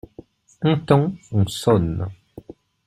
Un 0.63 0.79
temps, 0.79 1.13
on 1.31 1.45
sonne. 1.45 2.07